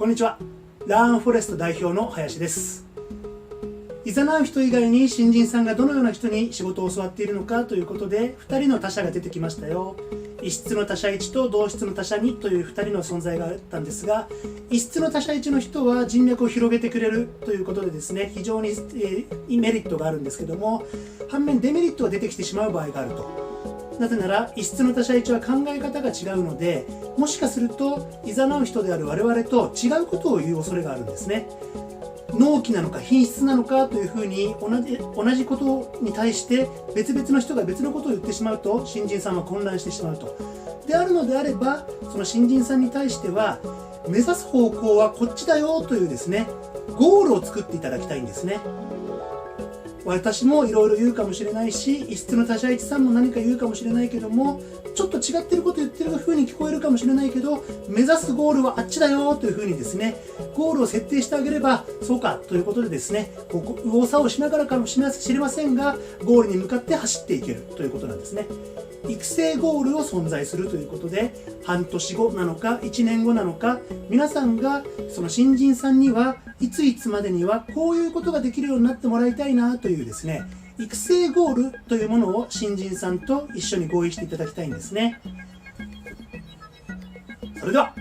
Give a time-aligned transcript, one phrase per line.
[0.00, 0.38] こんにちは。
[0.86, 2.86] ラーンフォレスト代表の林です。
[4.06, 9.96] いざなう人以外に新人さんがどのような人に仕事を教わっているのかということで2人の他者が出てきましたよ。
[10.42, 14.26] 異質の他者1と同質の他者2という2人の存在があったんですが
[14.70, 20.86] 異質の他者1の人は人脈を広げてくれるということでですね非常に、え、メリットがあるんですけども
[21.28, 23.49] 反面デメリットが出てきてしまう場合があると。
[24.00, 26.86] なぜなら異質の他者1は考え方が違うので
[27.18, 31.46] もしかするといざなう人である我々と違うことを言う恐れがあるんですね
[32.32, 40.34] 納期なのか品質なのかというふうに同じ同じことに対して別々の人が別のことを言ってしまうと新人さんは混乱してしまうと。
[40.86, 43.58] であるのであればその新人さんに対しては
[44.08, 46.48] 目指す方向はこっちだよというですね
[46.96, 48.60] ゴールを作っていただきたいんですね。
[50.04, 54.60] 私もいろいろ言うかもしれないし異質の他者一さんも何か言うかもしれないけども
[54.94, 60.16] ちょっと違ってること言ってる風に聞こえるかもしれないけど目指すゴールはあっちだよというふうにですね
[60.54, 68.46] ゴールを設定してあげればそうかということでですねここ右往左往しながらかもしれませんがゴールに向かって走っていけるということなんですね。
[69.08, 71.32] 育成ゴールを存在するということで
[71.64, 73.78] 半年後なのか1年後なのか
[74.10, 80.42] 皆さんがその新人さんにはいついつまでにはこういうことができるようになってもらいたいなというですね
[80.78, 85.20] 育成ゴールというものを新人さんと一緒に合意していただきたいんですね。
[87.58, 87.94] それでは。